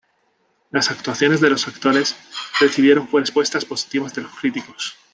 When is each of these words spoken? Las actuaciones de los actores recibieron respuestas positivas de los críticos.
Las 0.71 0.89
actuaciones 0.89 1.41
de 1.41 1.51
los 1.51 1.67
actores 1.67 2.15
recibieron 2.59 3.07
respuestas 3.13 3.65
positivas 3.65 4.11
de 4.15 4.23
los 4.23 4.31
críticos. 4.33 4.95